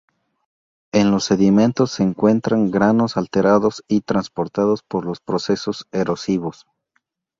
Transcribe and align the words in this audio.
En 0.93 1.11
los 1.11 1.25
sedimentos 1.25 1.91
se 1.91 2.01
encuentran 2.01 2.71
granos 2.71 3.17
alterados 3.17 3.83
y 3.87 4.01
transportados 4.01 4.81
por 4.81 5.05
los 5.05 5.19
procesos 5.19 5.85
erosivos. 5.91 6.65